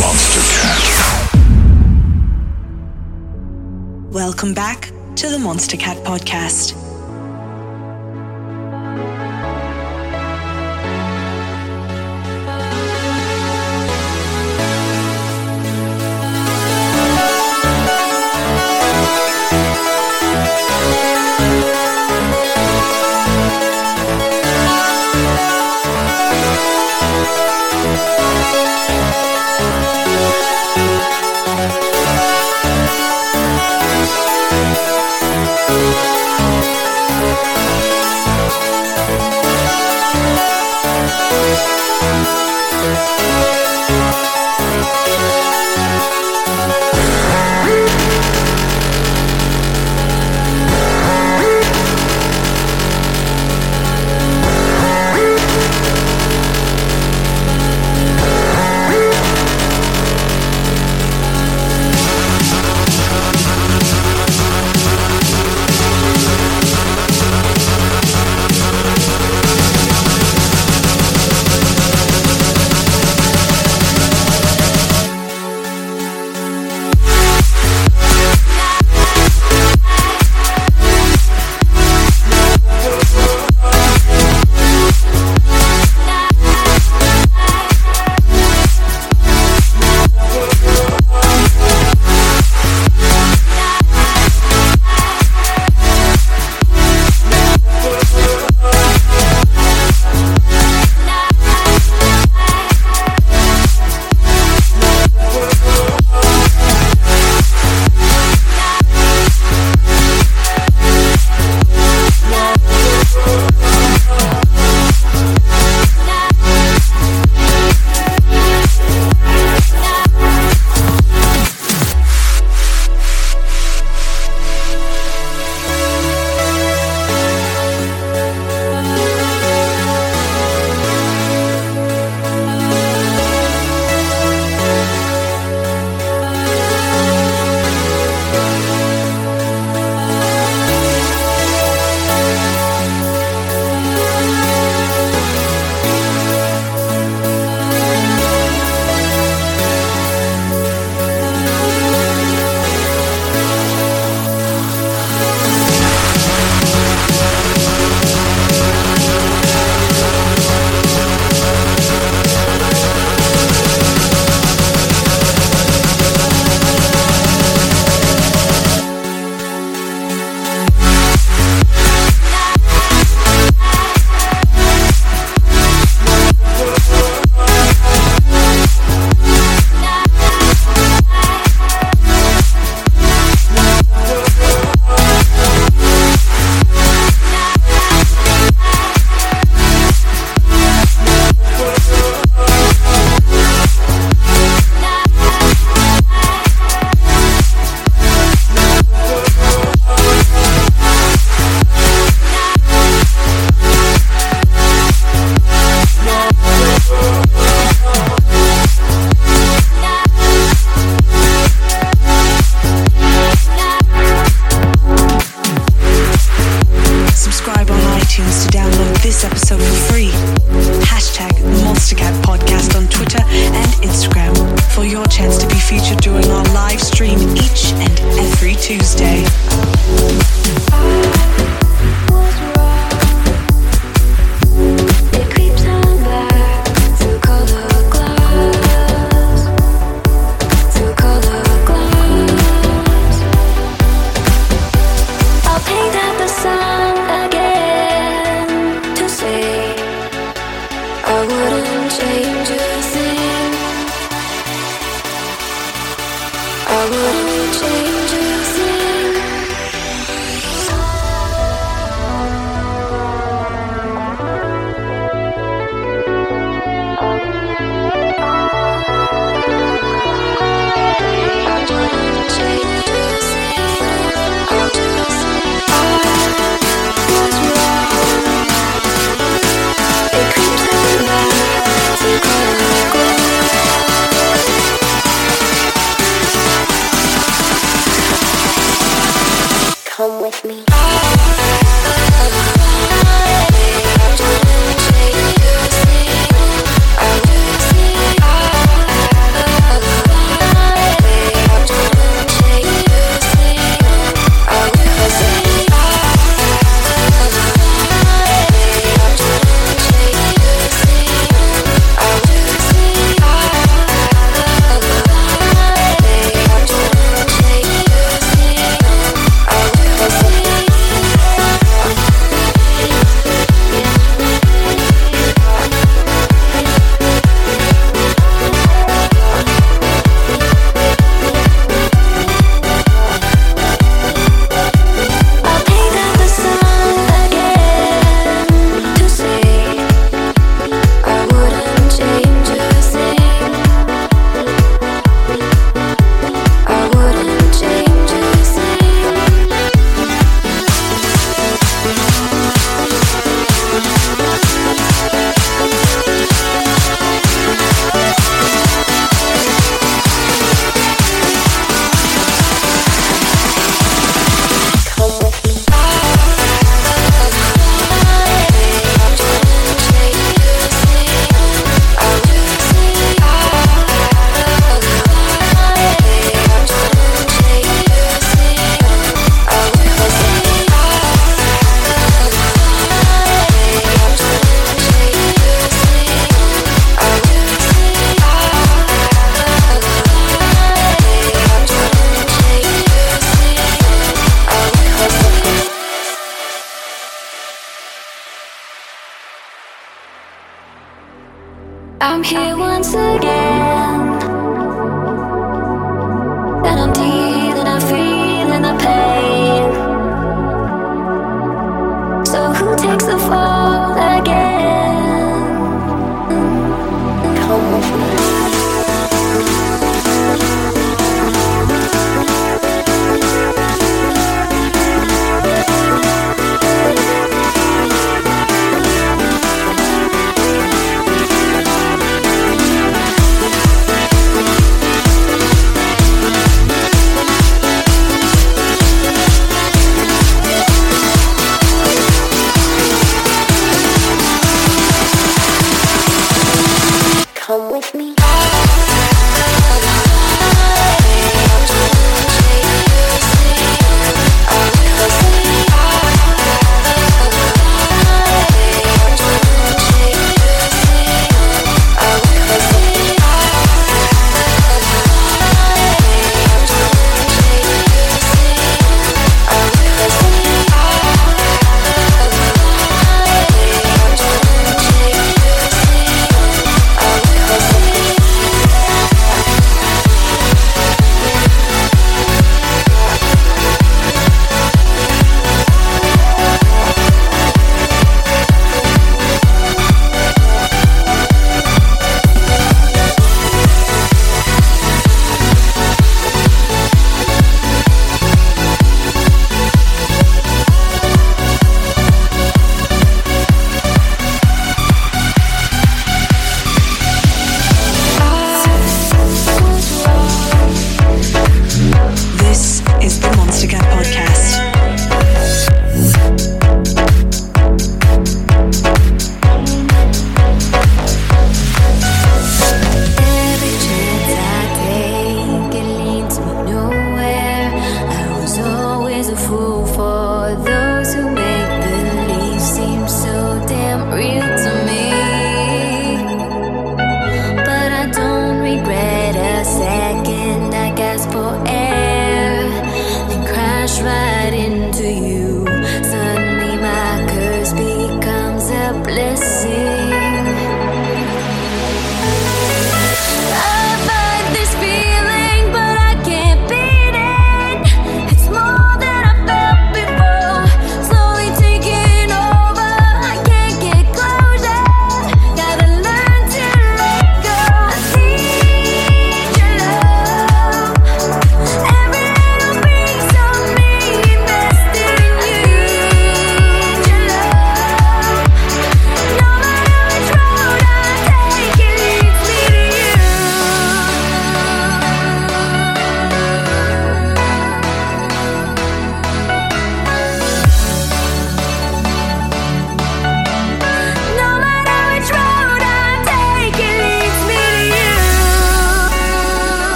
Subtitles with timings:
[0.00, 1.34] Monster Cat.
[4.12, 6.87] Welcome back to the Monster Cat Podcast.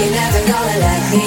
[0.00, 1.19] You're never gonna let me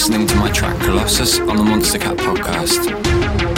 [0.00, 3.49] listening to my track Colossus on the Monstercat podcast.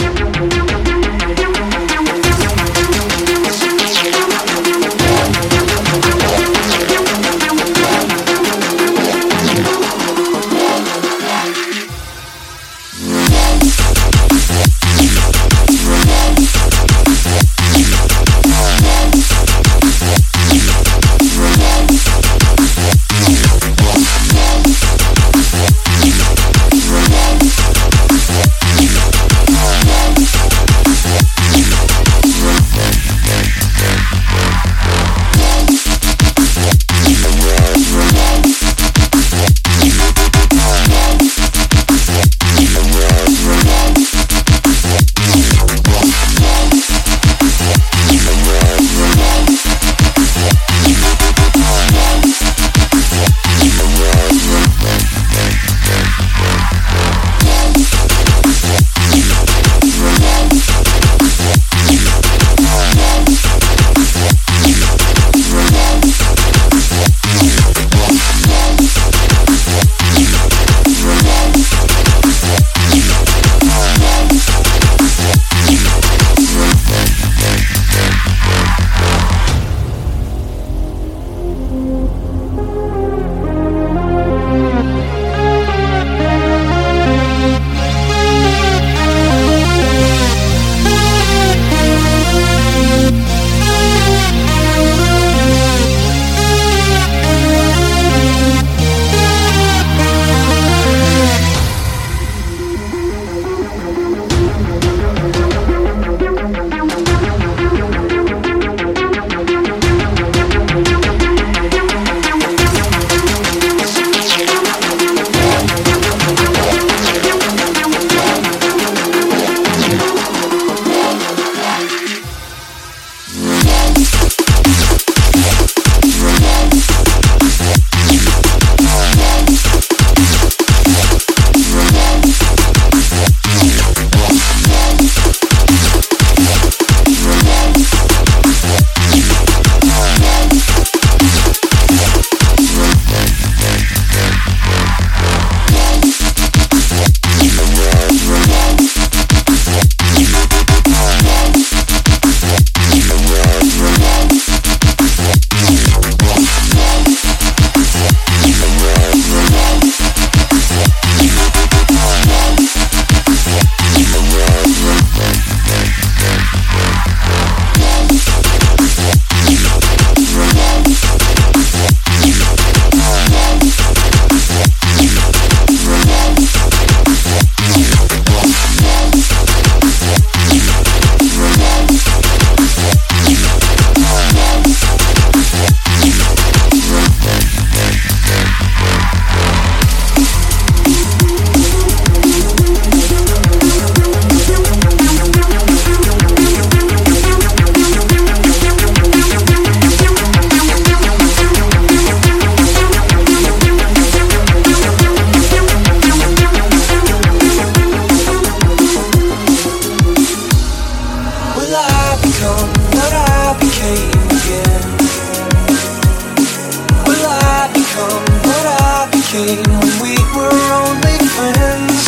[219.45, 221.99] when we were only friends.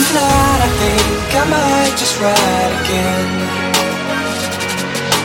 [0.00, 3.28] If not, I think I might just ride again.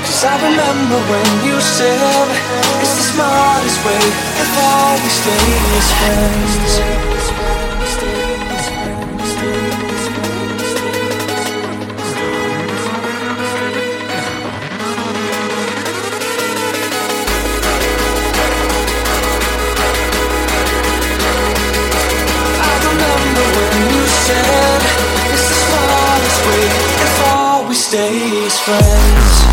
[0.04, 2.28] Cause I remember when you said
[2.84, 4.04] it's the smartest way
[4.44, 5.48] if all we stay
[5.80, 7.15] as friends.
[28.66, 29.46] friends.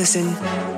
[0.00, 0.69] Listen.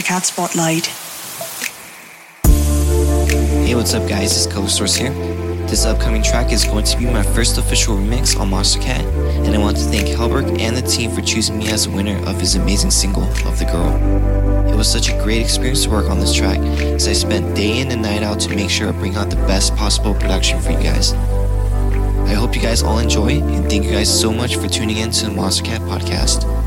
[0.00, 0.86] Cat Spotlight.
[3.66, 4.34] Hey, what's up, guys?
[4.36, 5.10] It's Color Source here.
[5.66, 9.04] This upcoming track is going to be my first official remix on Monstercat,
[9.46, 12.16] and I want to thank Hellberg and the team for choosing me as the winner
[12.28, 14.70] of his amazing single, Of the Girl.
[14.72, 17.80] It was such a great experience to work on this track, as I spent day
[17.80, 20.72] in and night out to make sure I bring out the best possible production for
[20.72, 21.12] you guys.
[21.12, 25.10] I hope you guys all enjoy, and thank you guys so much for tuning in
[25.10, 26.61] to the Monstercat podcast.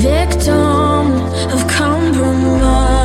[0.00, 1.12] Victim
[1.52, 2.99] of compromise.